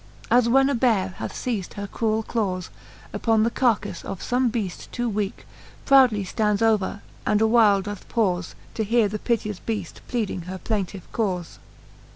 As 0.31 0.47
v/hen 0.47 0.67
a 0.67 0.73
beare 0.73 1.09
hath 1.17 1.31
feiz'd 1.31 1.75
her 1.75 1.85
cruell 1.85 2.23
clawes 2.25 2.71
Upon 3.13 3.43
the 3.43 3.51
carkalTe 3.51 4.03
of 4.03 4.19
fome 4.19 4.49
beaft 4.49 4.89
too 4.89 5.07
weake, 5.07 5.45
Proudly 5.85 6.23
ftands 6.25 6.63
over, 6.63 7.03
and 7.23 7.39
a 7.39 7.45
while 7.45 7.83
doth 7.83 8.09
paufe, 8.09 8.55
To 8.73 8.83
heare 8.83 9.07
the 9.09 9.19
piteous 9.19 9.59
beaft 9.59 10.01
pleading 10.07 10.47
her 10.49 10.57
plaintiffe 10.57 11.07
caufe. 11.13 11.59